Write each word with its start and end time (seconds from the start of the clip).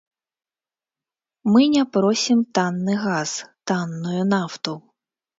Мы 1.55 1.61
не 1.73 1.83
просім 1.97 2.39
танны 2.59 2.95
газ, 3.03 3.33
танную 3.73 4.23
нафту. 4.33 4.73